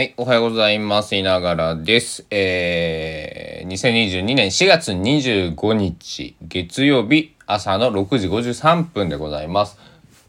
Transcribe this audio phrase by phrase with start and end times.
[0.00, 1.14] はい、おはようございます。
[1.14, 2.24] いながらです。
[2.30, 9.76] えー、2022年4月25日月曜日朝の6時53分でございます。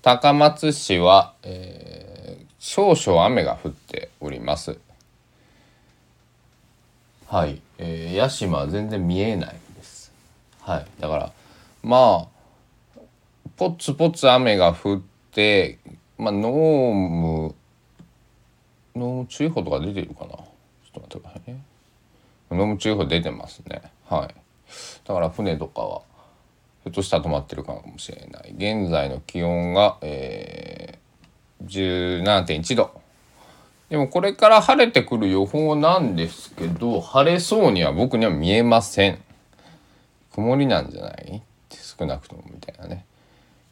[0.02, 4.78] 高松市は、えー、少々雨が降っております。
[7.28, 10.12] はい、えー、屋島全然見えないです。
[10.60, 11.32] はい、だから
[11.82, 13.00] まあ
[13.56, 15.02] ポツポツ雨が降っ
[15.32, 15.80] て、
[16.18, 17.61] まあ、濃霧
[18.96, 20.32] 濃霧注意報とか出てるかな？
[20.32, 20.44] ちょっ
[20.94, 21.64] と待ってくださいね。
[22.50, 23.82] 濃霧注意報出てますね。
[24.08, 24.36] はい。
[25.06, 26.02] だから船とかは
[26.84, 28.54] ひょっとしたら止まってるかもしれない。
[28.58, 33.02] 現在の気温が、えー、17.1度。
[33.90, 39.20] でもこれから晴れてくる予報なんですけど晴れそうには僕には見えません。
[40.34, 41.42] 曇りなんじゃない？
[41.70, 43.06] 少なくともみたいなね、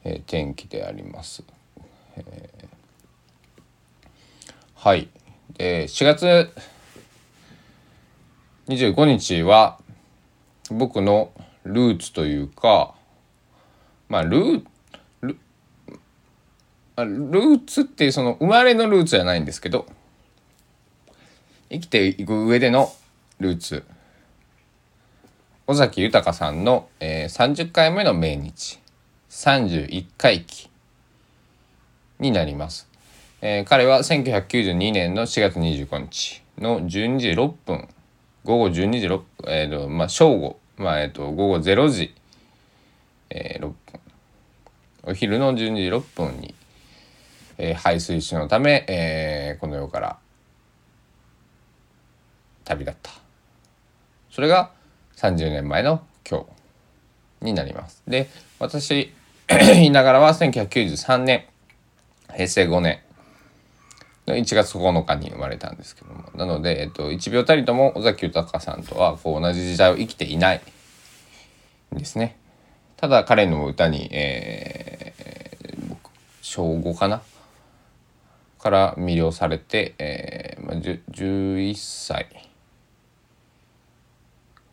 [0.03, 1.43] えー天気であります、
[2.17, 2.67] えー
[4.75, 5.07] はい。
[5.59, 6.53] で、4月
[8.69, 9.77] 25日は
[10.71, 11.31] 僕の
[11.65, 12.95] ルーツというか、
[14.07, 14.63] まあルー
[15.21, 15.37] ル
[16.95, 19.85] ルーツっていうその生まれのルーツじゃないんですけど
[21.69, 22.91] 生きていく上での
[23.39, 23.83] ルーツ
[25.67, 28.79] 尾崎豊さんの、えー30回目の命日
[29.29, 30.69] 31回忌
[32.19, 32.88] になります。
[33.41, 37.87] えー彼は1992年の4月25日の12時6分
[38.43, 42.13] 午後12時6分、えーとまあ、正午、まあえー、と午後0時、
[43.29, 43.75] えー6分。
[45.03, 46.53] お昼の12時6分に、
[47.57, 50.17] えー排水士のため、えーこの世から
[52.65, 53.11] 旅立った。
[54.31, 54.71] それが
[55.15, 56.45] 30年前の今
[57.41, 58.03] 日になります。
[58.05, 58.29] で
[58.59, 59.13] 私
[59.81, 61.45] いながらは1993年
[62.33, 62.99] 平成5年。
[64.35, 66.25] 1月9日に生まれたんですけども。
[66.35, 70.61] なので、えっと、1秒たりとも尾崎豊さんとはこう同じ時代を生きていない
[71.95, 72.37] んですね。
[72.97, 75.29] ただ彼の歌に、えー
[76.41, 77.21] 小5かな
[78.57, 82.27] から魅了されて、えーまあ、11歳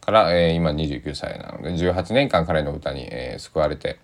[0.01, 3.99] から、えー今29歳なので18年間彼の歌に、えー救われて、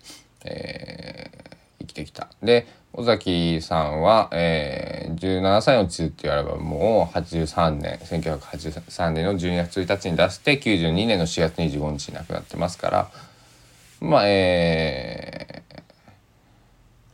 [0.45, 1.52] えー
[1.83, 2.29] 生きてきた。
[2.41, 13.11] で尾崎さんは、えー17歳の地図っていうアルバムを83年1983年の12月1日に出して92年の4月25日に亡くなってますから
[13.99, 15.63] まあえ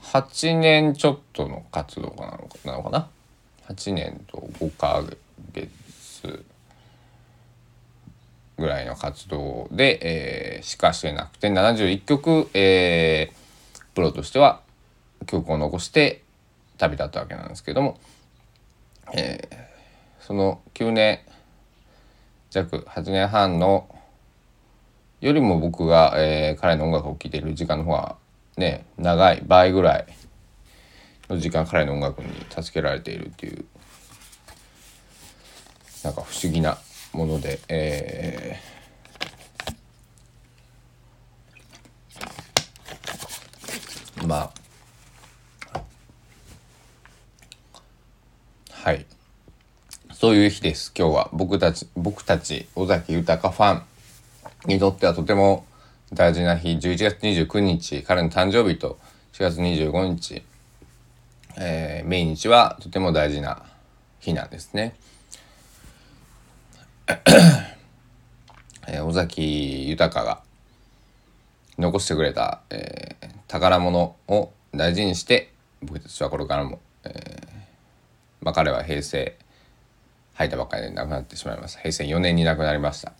[0.02, 3.10] ー、8年ちょっとの活動なのかなのかな
[3.70, 5.04] 8年と5ヶ
[5.54, 6.46] 月
[8.58, 13.39] ぐらいの活動で、えーしかしてなくて71曲、えー
[14.00, 14.62] プロとしては
[15.26, 16.24] 曲を残して
[16.78, 18.00] 旅立ったわけなんですけども、
[19.14, 19.70] えー
[20.22, 21.20] その9年
[22.52, 23.90] 弱8年半の
[25.22, 28.16] よりも僕が、えー彼の音楽を聴いている時間の方が
[28.56, 30.08] ね長い倍ぐらい
[31.30, 33.66] の時間彼の音楽に助けられているっていう
[36.06, 36.78] なんか不思議な
[37.12, 38.79] もので、えー
[44.30, 44.54] ま
[45.74, 45.82] あ。
[48.72, 49.08] はい。
[50.14, 51.30] そういう日です今日は。
[51.34, 53.84] 僕たち僕たち尾崎豊ファン
[54.68, 55.66] にとってはとても
[56.14, 56.70] 大事な日。
[56.74, 59.00] 11月29日彼の誕生日と
[59.34, 60.44] 4月25日、
[61.58, 63.64] えー命日はとても大事な
[64.20, 64.94] 日なんですね。
[68.88, 70.44] えー尾崎豊が
[71.80, 75.52] 残してくれた、えー宝物を大事にして
[75.82, 77.48] 僕たちはこれからも、えー
[78.42, 79.36] まあ、彼は平成
[80.36, 81.80] 入ったばっかりで亡くなってしまいました。
[81.80, 83.14] 平成4年に亡くなりました。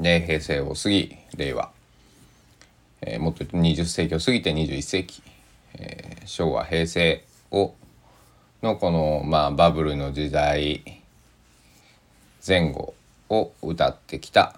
[0.00, 1.70] で平成を過ぎ令和、
[3.02, 5.22] えーもっと20世紀を過ぎて21世紀、
[5.74, 7.74] えー昭和平成を
[8.62, 11.02] のこの、まあ、バブルの時代
[12.46, 12.94] 前後
[13.28, 14.54] を歌ってきた、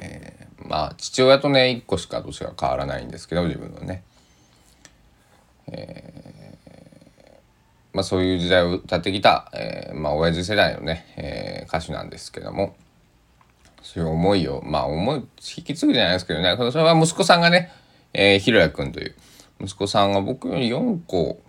[0.00, 4.04] えーまあ父親とね1個しか年が変わらないんですけど自分のね、
[7.92, 12.76] まあ、そういう時代を歌ってきた、えーまあ親父世代のね、えー歌手なんですけども
[13.82, 15.16] そういう思いをまあ思い
[15.56, 16.56] 引き継ぐじゃないですけどね。
[16.70, 17.70] それは息子さんがね、
[18.12, 19.14] えー、ひろやくんという
[19.60, 21.40] 息子さんが僕より4個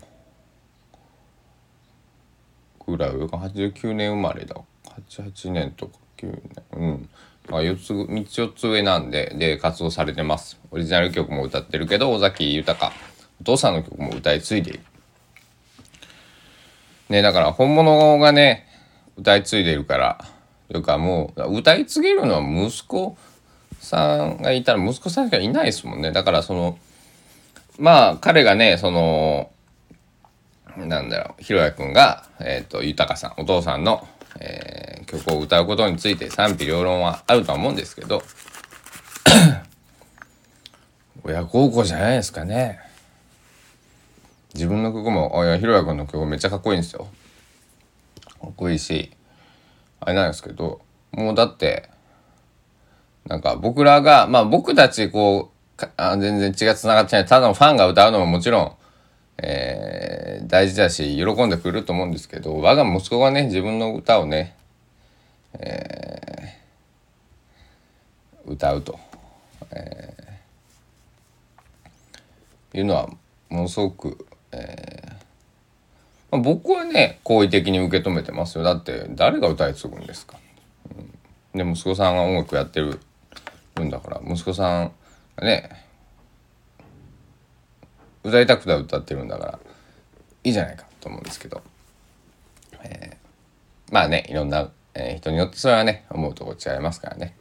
[2.88, 4.56] ぐらい上か89年生まれだ。
[5.12, 7.10] 88年とか9年うん。
[7.58, 10.60] あ4つ3つ4つ上なんでで活動されてます。
[10.72, 12.92] オリジナル曲も歌ってるけど尾崎豊。
[13.42, 14.80] お父さんの曲も歌い継いでいる。
[17.10, 18.68] ねだから本物がね
[19.18, 20.26] 歌い継いでるから
[20.70, 23.18] というかもう歌い継げるのは息子
[23.80, 26.12] さんがいたら息子さんしかいないですもんね。
[26.12, 26.78] だからその
[27.80, 29.52] まあ彼がねその
[30.78, 34.08] なんだろうひろやくんが、えーと、豊さんお父さんの、
[34.40, 38.22] えー、曲を歌うことについて賛否両論はあるとは思うんですけど
[41.24, 42.80] 親孝行じゃないですかね。
[44.54, 47.08] 自分の曲もいやひろやくんの曲めっちゃかっこいいんですよ。
[48.42, 49.12] かっこいいし
[50.00, 51.90] あれなんですけどもうだって
[53.28, 55.60] なんか僕らがまあ僕たちこう
[55.98, 57.26] あ全然血が繋がってない。
[57.26, 58.76] ただのファンが歌うのももちろん、
[59.42, 64.56] えー、大事だし喜んでくれると思うんですけど我が息子がね自分の歌をね、
[65.54, 69.00] えー、歌うと、
[69.72, 73.08] えー、いうのは
[73.50, 75.10] ものすごく、えー
[76.32, 78.64] まあ、僕はね好意的に受け止めてますよ。
[78.64, 80.38] だって誰が歌い継ぐんですか、
[81.56, 83.00] うん、で息子さんが音楽やってる
[83.80, 84.92] んだから息子さん
[85.38, 85.89] がね
[88.30, 89.60] 歌いたくて歌ってるんだから
[90.44, 91.62] いいじゃないかと思うんですけど、
[92.84, 97.36] えー、まあねいろんな、えー、人によってそれはね思うとこ違いますからね。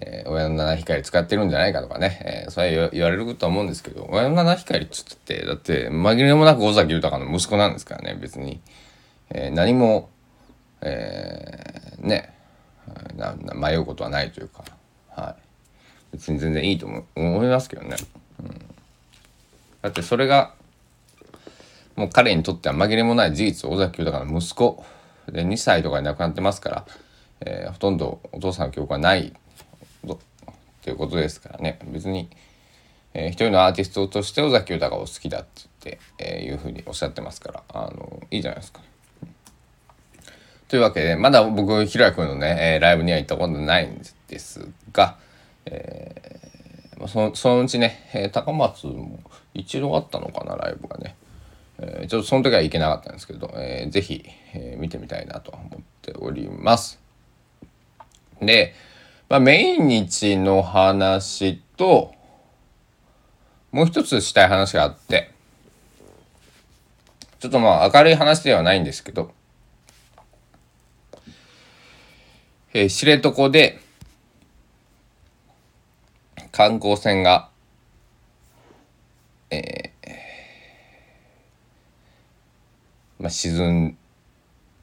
[0.00, 8.60] えー、親の七光使ってるんじゃないかとかね、えー、それは言われると思うんですけど親の七光っつってだって紛れもなく尾崎豊の息子なんですからね別に、
[9.30, 10.10] えー、何も、
[10.82, 12.34] えー、ね
[13.54, 14.64] 迷うことはないというか、
[15.10, 15.42] はい、
[16.12, 17.96] 別に全然いいと思思いますけどね、
[18.40, 18.60] うん、
[19.82, 20.54] だってそれが
[21.96, 24.84] もう彼にとっては紛れもない事実尾崎豊の息子
[25.26, 26.86] で2歳とかに亡くなってますから、
[27.40, 30.16] えー、ほとんどお父さんの記憶はないっ
[30.80, 32.30] ていうことですからね別に、
[33.14, 38.80] えー、一人のアーティストとして尾崎豊を好きだってって、えー、いうふうにおっしゃってますからあのいいじゃないですか。
[40.68, 45.16] というわけでまだ僕ひろやくんのね、えー、ライブには行ったことないんですが、
[45.64, 46.57] えー、
[47.06, 49.20] そのそのうちね、えー、高松も
[49.54, 51.16] 一度あったのかなライブがね、
[51.78, 54.24] えー、ちょっとその時は行けなかったんですけど、えー、ぜひ、
[54.54, 56.98] えー、見てみたいなと思っております。
[58.40, 58.74] で、
[59.28, 62.14] まあ、メイン日の話と、
[63.70, 65.30] もう一つしたい話があって、
[67.38, 69.30] ちょっとまあ明るい話ではないんですけど、
[72.74, 73.80] えー、知床で
[76.58, 77.50] 観光船が、
[79.48, 80.10] えー、
[83.20, 83.96] まあ、沈ん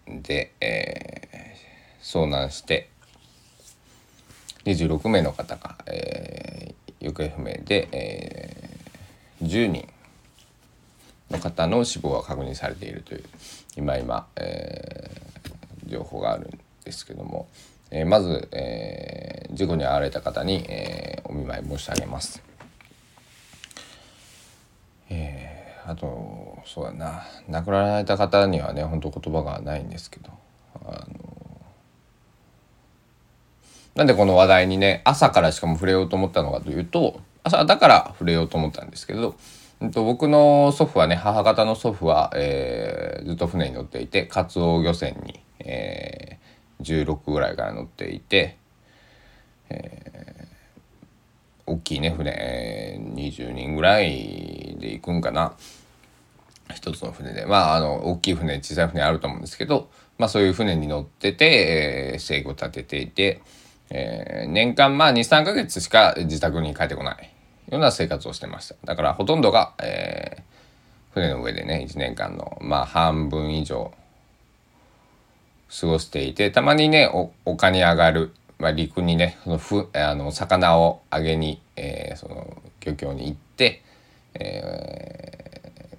[0.07, 2.87] で、えー、遭難して、
[4.63, 9.85] 26名の方が、えー、行方不明で、えー、10人
[11.29, 13.23] の方の死亡が確認されているという
[13.75, 17.49] 今今、えー、情報があるんですけども、
[17.91, 22.41] えー、まず、えー、事故に遭われた方に、えー、見舞い申し上げます。
[25.09, 30.31] えー、あとそうだな亡くなられた方にはね本当言葉がないんですけど
[30.83, 31.35] あの
[33.95, 39.35] なんでこの話題にね朝からしかも触れようと思ったのかというと朝だから触れようと思ったんですけど、
[39.79, 48.57] うん、と僕の祖父はね母方の祖父は、えー、ずっと船に乗っていてカツオ漁船に、えー、16ぐらいから乗っていて、
[49.69, 50.34] えー、
[51.65, 52.99] 大きいね船。
[53.15, 55.53] 20人ぐらいで行くんかな。
[56.73, 57.45] 一つの船で。
[57.45, 63.41] まああの大きい船小さい船あると思うんですけど、まあ、そういう船に乗ってて、えー、立てていて。
[63.89, 67.31] えー、年間まあ23ヶ月しか自宅に帰ってこない。
[67.71, 68.75] ような生活をしてました。
[68.83, 73.91] だからほとんどが、えー、船の上でね1年間のまあ半分以上
[75.79, 77.09] 過ごしていてたまにね
[77.45, 83.83] 丘に上がる、まあ、陸にねそのふあの魚をあげに、えー、その漁協に行って、
[84.33, 85.97] えー、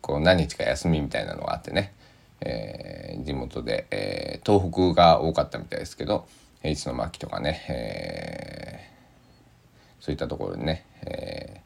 [0.00, 1.92] こう何日か休みみたいなのがあってね、
[2.40, 6.26] えー、地元で、えー、東北が多かったみたいですけど
[6.64, 11.60] 市の巻とかね、えー、そういったところでね、え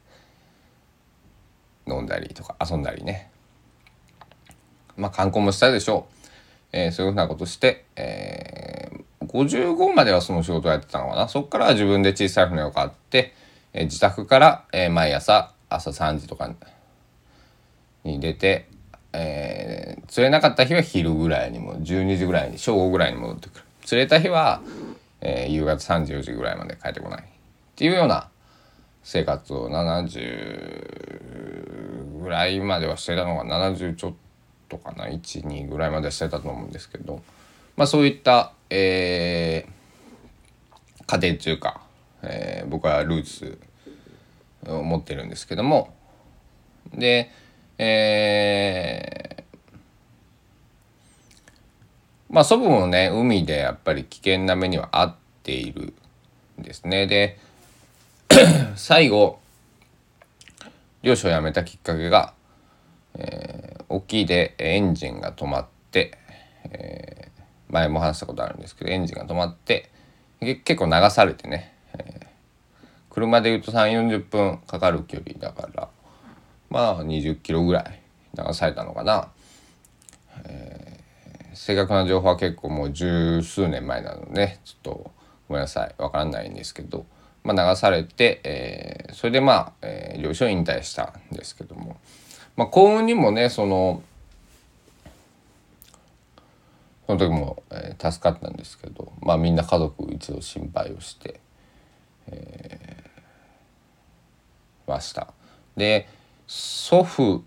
[1.86, 3.30] ー、飲んだりとか遊んだりね。
[4.96, 6.14] まあ観光もしたでしょう、
[6.72, 8.41] えー、そういうふうなことして、えー、
[9.32, 11.28] 55まではその仕事をやってたのかな。
[11.28, 13.34] そこから自分で小さい船を買って、
[13.72, 16.50] え、自宅から、え、毎朝朝3時とか
[18.04, 18.68] に出て、
[19.12, 23.64] えー、釣れなかった日は昼ぐらいにも12時ぐらいに正午ぐらいに戻ってくる。
[23.84, 24.62] 釣れた日は
[25.22, 27.24] えー、夕方3時4時ぐらいまで帰ってこないっ
[27.76, 28.28] ていうような
[29.04, 34.14] 生活を70ぐらいまではしてたのが70ちょっ
[34.68, 35.06] とかな。
[35.06, 37.22] 12ぐらいまでしてたと思うんですけど、
[37.76, 41.82] まあ、そういった、えー、家庭中か、
[42.22, 43.58] えー、僕はルーツ
[44.66, 45.94] を持ってるんですけども。
[46.94, 47.30] で
[47.78, 49.42] えー、
[52.30, 55.94] まあ祖母もね海でやっぱり危険な目には遭っている
[56.60, 57.06] んですね。
[57.06, 57.38] で
[58.76, 59.40] 最後
[61.02, 62.34] 漁師を辞めたきっかけが、
[63.14, 66.16] えー、沖でエンジンが止まって、
[66.64, 67.31] えー、
[67.72, 69.90] 前も話したことあるんですけどエンジンが止まって
[70.40, 72.26] 結構流されてね、えー、
[73.10, 75.88] 車でいうと3 4 0分かかる距離だから
[76.70, 78.00] まあ20キロぐらい
[78.36, 79.28] 流されたのかな、
[80.44, 85.10] えー、正確な情報は結構もう十数年前なのでちょっと
[85.48, 87.06] ごめんなさい分からないんですけど
[87.44, 91.96] まあ、流されて、えー、それでまあ、えー、漁師を引退したんですけども、
[92.56, 94.02] まあ、幸運にもねその
[97.12, 101.40] その時も、えー、助かったんですけど、まあ、みんな家族一度心配をして、
[102.28, 105.28] えー、ました。
[105.76, 106.08] で
[106.46, 107.44] 祖父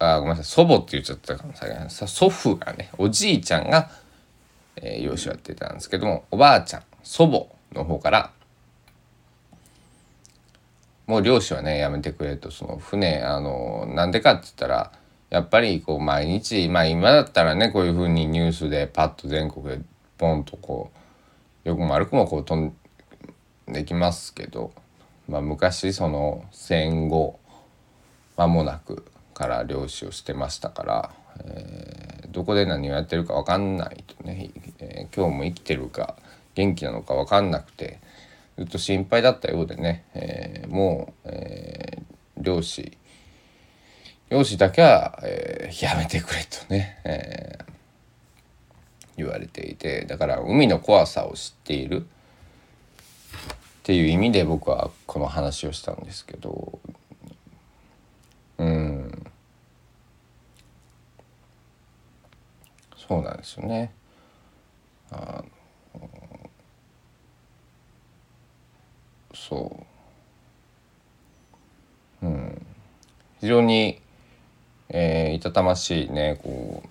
[0.00, 3.90] あごめんなさい祖母って言っちゃったかもしれない祖父がねおじいちゃんが、
[4.76, 8.32] えー、養子をやってたんですけどもおばあちゃん祖母の方から
[11.06, 14.92] もう漁師はねやめてくれとその船あのなんでかって言ったら
[15.30, 19.80] やっぱりこう毎日まあ今だったらねこういうふうにニュースでパッと全国で
[20.18, 20.90] ポンとこ
[21.64, 22.74] うよくも悪くもこう飛ん
[23.66, 24.72] できますけど、
[25.28, 27.40] まあ、昔その戦後
[28.36, 29.04] 間もなく
[29.34, 31.10] から漁師をしてましたから、
[31.44, 36.16] えー、どこで何をやってるか分かんないとね、えー、今日も生きてるか
[36.54, 37.98] 元気なのか分かんなくて。
[38.56, 42.96] ずっと心配だったようでね、えー、もう、えー、漁師
[44.28, 47.64] 漁師だけは、えー、やめてくれとね、えー、
[49.18, 52.06] 言われていてだから海の怖さを知っている。
[53.86, 56.80] っていう意味で僕はこの話をしたんですけど。
[58.58, 59.26] うん。
[62.96, 63.94] そうなんですよね。
[65.12, 65.44] あ
[65.94, 66.10] の
[69.32, 69.86] そ
[72.20, 72.26] う。
[72.26, 72.66] うん。
[73.40, 74.00] 非常に、
[74.88, 76.82] えー、いたたましいねこ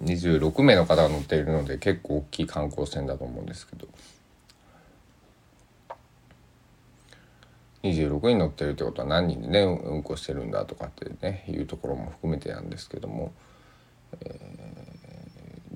[0.00, 3.88] う26名の方が乗っているので結構大きい観光船だと思うんですけど。
[7.82, 13.30] 26人乗ってるってことは何人でね運行してるんだとかってねいうところも含めてなんですけども、
[14.22, 14.40] え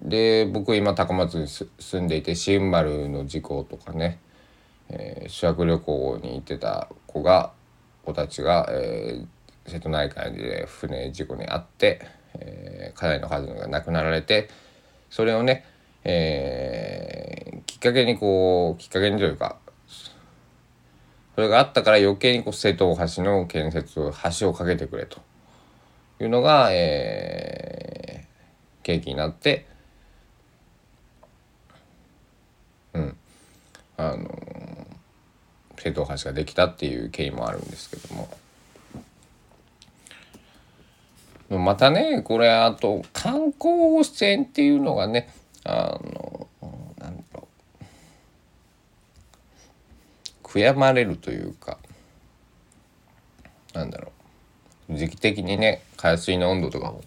[0.07, 4.21] ー、で僕今高松に住んでいて新丸の事故とかね
[4.91, 7.53] えー、修学旅行に行ってた子が
[8.05, 9.27] 子たちが、えー、
[9.69, 12.01] 瀬戸内海で船事故に遭って、
[12.35, 14.49] えー、かなりの数が亡くなられて
[15.11, 15.65] それをね、
[16.05, 19.59] えー、きっかけにこうきっかけにというか
[21.35, 23.95] それがあったから余計にこう瀬戸大橋の建設
[24.41, 25.21] 橋を架けてくれと
[26.21, 29.67] いうのが、えー、契機になって
[32.95, 33.17] うん
[33.97, 34.29] あの
[35.77, 38.29] 瀬戸大橋ができたっていう経緯もあるんですけども。
[41.51, 45.33] またねこれあと観光船っていうのがね
[45.65, 46.49] あの
[46.99, 47.49] なんだろ
[47.81, 47.85] う。
[50.43, 51.79] 悔やまれるというか
[53.75, 54.13] なんだろ
[54.91, 54.97] う。
[54.97, 57.03] 時期的にね海水の温度とかも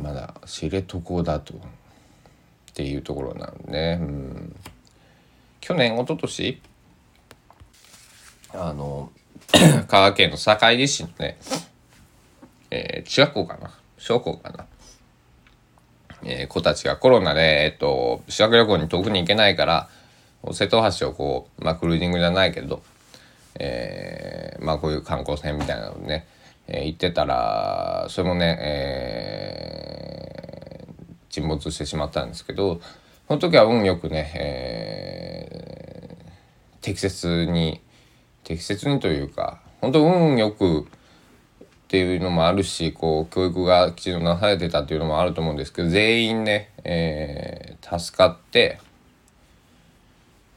[0.00, 1.58] まだ知床だとっ
[2.74, 4.56] ていうところなんでね、うん、
[5.60, 6.62] 去年一昨年
[8.52, 9.10] あの
[9.50, 11.38] 香川県の坂出市のね、
[12.76, 13.70] えー、中学校かな？
[13.98, 14.66] 小学校かな、
[16.24, 19.88] えー、子たちがコロナで、えっと、修学旅行に遠くに行けないから
[20.52, 22.82] 瀬戸大橋をこう、まあ、クルージングじゃないけど、
[23.58, 26.26] えー、まあこういう観光船みたいなのね、
[26.68, 28.58] えー、行ってたらそれもね、
[30.20, 30.94] えー、
[31.30, 32.80] 沈没してしまったんですけど
[33.28, 34.30] その時は運よくね、
[35.50, 37.80] えー、適切に
[38.44, 40.86] 適切にというか本当運よく
[41.86, 48.80] っていうのもあるしこう教育がきちんとなされてたっていうのもあると思うんですけど全員ね、えー、助かって、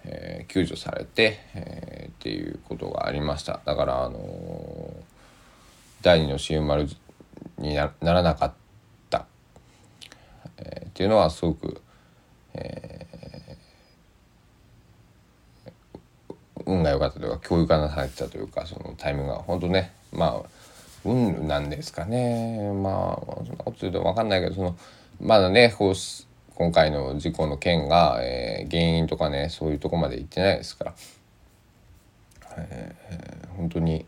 [0.05, 3.59] えー、救助されて、えー、っていうことがありました。
[3.63, 5.03] だからあのー、
[6.01, 6.88] 第二のシウマル
[7.59, 8.53] にならなかっ
[9.12, 9.27] た、
[10.57, 11.79] えー、っていうのはすごく、
[12.55, 13.05] え
[16.65, 20.50] 運が良かったというか教育がなされてたというかそのタイミングが本当ねまあ
[21.06, 22.72] 運なんですかね。
[22.74, 24.75] まあそんなこと言うと分かんないけどその
[25.22, 25.94] まだねこう
[26.56, 30.94] 今回の事故の件が、えー、原因とかねそういうとこまで行ってないですから、
[32.58, 34.06] えー、本当に、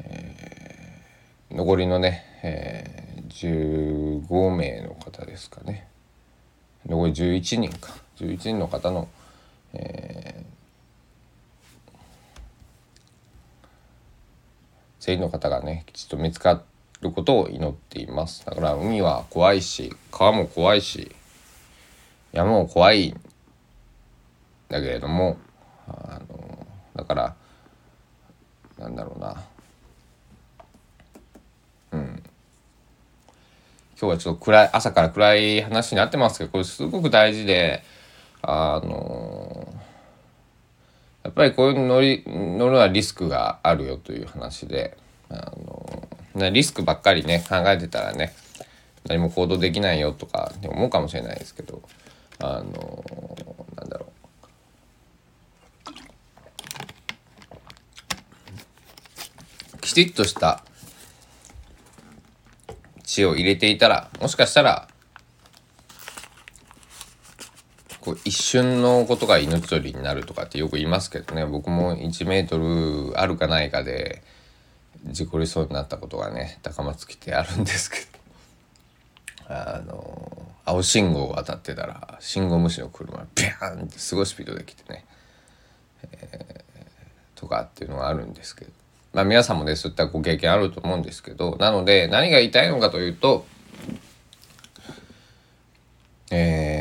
[0.00, 5.86] えー、残りのね、えー、15名の方ですかね。
[6.86, 7.94] 残り11人か。
[8.16, 9.08] 11人の方の、
[9.72, 10.44] えー、
[15.04, 16.62] 全員の方がねきちっと見つか
[17.02, 18.46] ることを祈っています。
[18.46, 21.14] だから海は怖いし川も怖いし
[22.32, 23.20] 山も怖いん
[24.70, 25.36] だけれども
[25.86, 27.36] あのだから
[28.78, 29.44] なんだろうな。
[31.92, 32.22] うん。
[34.00, 37.82] 今日はちょっと暗い朝から暗い話になってますけどこれすごく大事で
[38.40, 39.63] あの
[41.24, 44.96] やっぱりこういう乗り乗るのはリスクがあるよという話で
[45.30, 45.52] あ
[46.36, 48.34] のリスクばっかりね考えてたらね
[49.08, 51.82] 何も行動できないよとか思うかもしれないですけど
[52.40, 53.04] あの
[53.74, 54.10] なんだろう。
[59.80, 60.64] きちっとした
[63.02, 64.88] 血を入れていたらもしかしたら
[68.00, 71.46] こう一瞬のことが命取りになるとかってよく言いますけどね。
[71.46, 74.22] 僕も1メートルあるかないかで
[75.06, 78.04] 事故りそうになったことがね高松来てあるんですけど。
[79.46, 85.04] あの青信号を渡ってたら信号無視の車がビャーンってすごいスピードで来てね、
[86.12, 88.70] えー、とかっていうのがあるんですけど。
[89.12, 91.56] まあ皆さんもねそういったご経験あると思うんですけど。
[91.56, 93.46] なので何が言いたいのかというと
[96.30, 96.73] えー、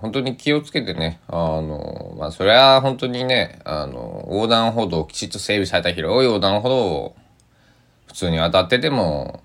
[0.00, 7.16] 本当に気をつけてね、あの、まあ、それは本当にね、あの、横断歩道、きちっと整備された広い横断歩道を
[8.10, 9.40] 普通に渡ってても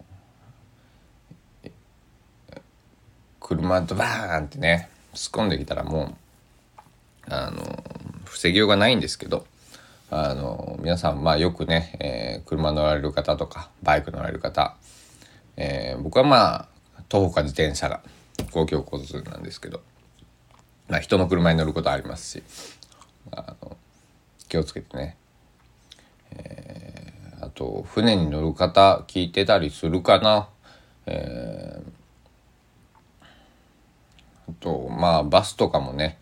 [3.39, 6.15] 車とバーンってね突っ込んできたらも
[7.29, 7.83] うあの
[8.23, 9.45] 防ぎようがないんですけど
[10.09, 14.75] あの皆さんまあよくね、えー、車乗られる方とかバイク乗られる方、
[15.57, 16.67] えー、僕はまあ
[17.07, 18.01] 徒歩か自転車が
[18.51, 19.81] 公共交通なんですけど、
[20.87, 22.43] まあ、人の車に乗ることありますし
[23.31, 23.77] あの
[24.47, 25.17] 気をつけてね、
[26.31, 30.49] えーあと船に乗る方聞いてたりするかな。
[31.05, 33.31] えー、
[34.49, 36.17] あとまあバスとかもね、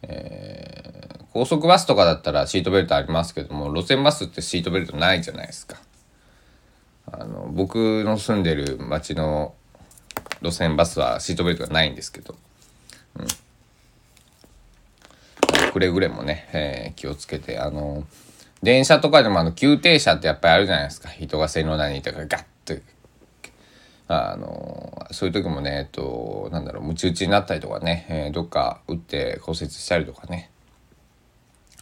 [0.00, 5.76] えー、高速バスとかだったらシートベルトありますけども路線バスってシートベルトないじゃないですか。
[7.12, 9.54] あの僕の住んでる町の
[10.40, 12.34] 路線バスはシートベルトがないんですけど、
[13.16, 13.26] うん、
[15.72, 18.04] くれぐれもね、えー、気をつけてあの
[18.62, 21.08] 電車とかでもあの急停車ってやっぱりあるじゃないですか。
[21.08, 22.82] 人が線路内にいたからガッて。
[24.08, 30.50] あのそういう時もねえっとなんだろうムチ打ちになったりとかね、えー、どっか打って骨折したりとかね。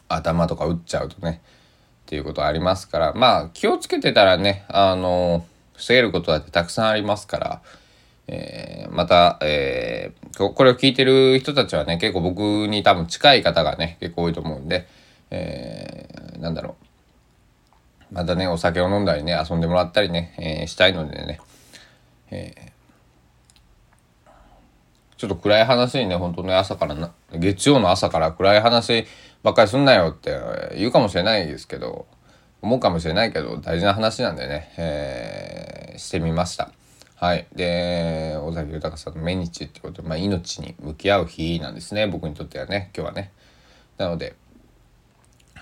[0.09, 3.13] 頭とか打っちゃうとねっていうことありますから。
[3.15, 7.63] まあ気をつけてたらねあの防げることだってたくさんありますから、
[8.33, 14.87] えー、また、えー、これを聞いてる人たちはね結構僕に多分近い方がね結構多いと思うんで。
[15.31, 16.77] えー、なんだろ
[18.11, 21.41] うまたねお酒を飲んだりね遊んでもらったりね、えー、したいのでね、
[22.31, 24.31] えー、
[25.17, 29.07] ちょっと暗い話にね本当ね朝からな月曜の朝から暗い話
[29.43, 30.37] ばっかりすんなよって
[30.77, 32.07] 言うかもしれないですけど
[32.63, 36.73] 思うかもしれないけど大事な話なんでね、えー、してみました。
[37.21, 37.47] はい。
[37.55, 42.07] で、尾崎豊さんの命日ってことで、まあ、命に向き合う日なんですね。
[42.07, 43.31] 僕にとってはね、今日はね。
[43.99, 44.37] なので、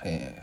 [0.05, 0.40] え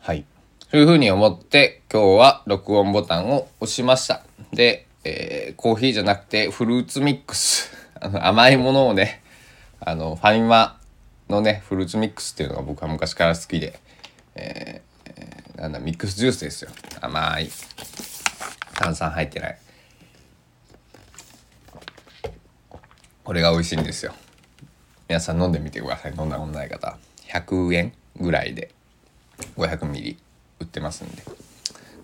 [0.00, 0.24] ー、はい。
[0.70, 4.22] そういうふうに思って今日は録音ボタンを押しました。
[4.52, 7.72] で、えー、コーヒーじゃなくてフルーツミックス。
[8.00, 9.24] あの甘いものをね、
[9.80, 10.78] あの、ファミマ
[11.28, 13.80] のね、フルーツミックスっていうのが僕は昔から好きで、
[14.36, 14.95] えー、
[15.56, 16.70] なんだ、ミックスジュースですよ。
[17.00, 17.50] 甘い。
[18.74, 19.58] 炭酸入ってない。
[23.24, 24.14] これが美味しいんですよ。
[25.08, 26.14] 皆さん飲んでみてください。
[26.16, 26.98] 飲んだことない方。
[27.28, 28.70] 100円ぐらいで。
[29.56, 30.18] 500ミリ。
[30.60, 31.22] 売ってますんで。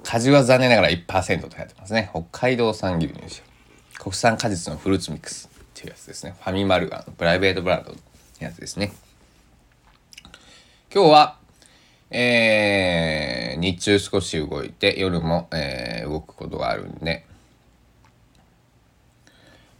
[0.02, 1.06] 果汁は残念ながら1%
[1.48, 2.10] と書いてますね。
[2.12, 3.42] 北海道産牛乳酒
[3.98, 6.34] 国産果実のフルーツミックスっていうやつですね。
[6.40, 7.98] ファミマルガのプライベートブランドの
[8.40, 8.92] やつですね。
[10.92, 11.38] 今日は
[12.14, 17.24] えー、日中少し動いて夜も、えー、動くことがあるんで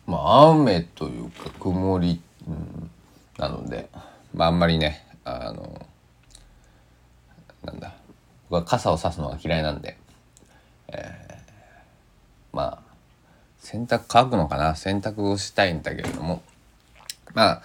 [0.06, 2.90] まあ雨というか曇り、うん、
[3.38, 3.90] なので、
[4.34, 5.86] まあ、あんまりねあの
[7.64, 7.94] なんだ
[8.48, 9.98] 僕は傘を差すのが嫌いなんで、
[10.88, 12.92] えー、まあ
[13.58, 16.42] 洗濯乾くのかな洗濯をしたいんだけれども
[17.34, 17.62] まあ、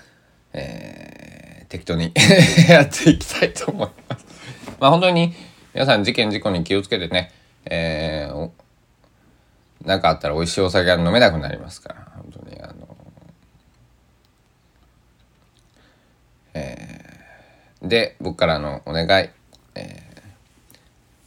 [0.54, 2.12] えー、適当に
[2.70, 4.28] やっていきたいと思います。
[4.80, 5.34] まあ本当に
[5.74, 7.32] 皆さん事件事故に気をつけてね、
[7.66, 8.50] えー、
[9.86, 12.98] なかあったら美味しいお酒が飲めなくなりますから本当にあの
[16.54, 19.30] えー、で僕からのお願い、
[19.76, 20.14] え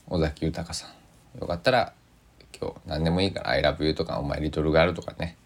[0.08, 0.88] ー、尾崎豊さ
[1.36, 1.92] んよかったら
[2.60, 5.36] 今日何でもいいから「ILOVEYOU」とか「お前リトルガール」とかね、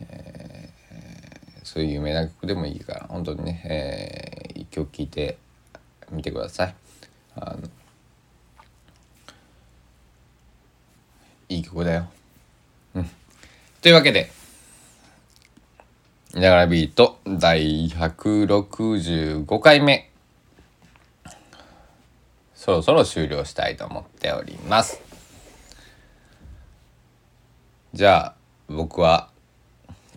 [0.00, 5.38] えー、そういう有名な曲でもいいから本当にね、えー、一曲聴いて
[6.10, 6.85] みてください。
[7.36, 7.68] あの
[11.48, 12.06] いい曲だよ。
[12.94, 13.10] うん。
[13.82, 14.30] というわけで、
[16.34, 20.10] ながらビート第165回目。
[22.54, 25.00] そろそろ終了したいと思っております。
[27.94, 28.34] じゃあ、
[28.68, 29.30] 僕は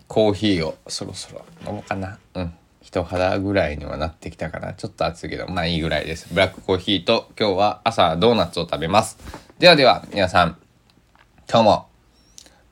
[0.08, 2.18] コーヒーをそろそろ飲もうかな。
[2.34, 2.54] うん。
[2.82, 4.74] 人肌ぐらいにはなってきたかな。
[4.74, 6.28] ちょっと暑いけど、まあいいぐらいです。
[6.32, 9.18] ブラックコーヒーと今日は朝ドーナツを食べます。
[9.58, 10.56] ではでは、皆さん、
[11.50, 11.90] 今日も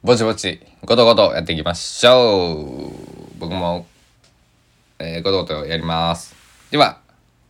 [0.05, 2.93] ぼちぼちごとごとやっていきましょ
[3.35, 3.89] う僕も、
[5.01, 6.37] えー、ごとごとやります
[6.71, 7.01] では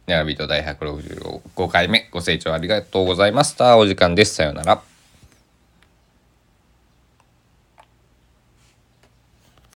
[0.06, 4.80] ネラビート第165回目ご清聴ありがとうございましたお時間ですさようなら